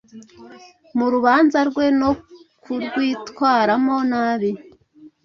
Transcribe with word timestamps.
mu 0.97 1.07
rubanza 1.13 1.59
rwe 1.69 1.85
no 1.99 2.11
kurwitwaramo 2.63 3.97
nabi. 4.11 4.51